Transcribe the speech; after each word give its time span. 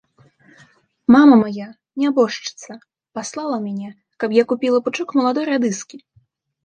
Мама 1.15 1.35
мая, 1.41 1.67
нябожчыца, 2.03 2.71
паслала 3.21 3.57
мяне, 3.67 3.89
каб 4.25 4.29
я 4.41 4.49
купіла 4.53 4.77
пучок 4.89 5.07
маладой 5.21 5.45
радыскі. 5.55 5.97